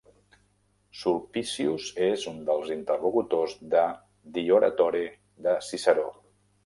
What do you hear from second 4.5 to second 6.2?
oratore" de Ciceró.